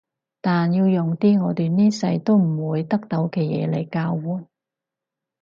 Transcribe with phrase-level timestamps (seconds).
[0.41, 4.47] 但要用啲我哋呢世都唔會得到嘅嘢嚟交換